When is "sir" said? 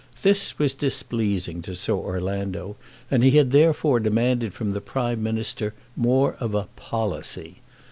1.75-1.93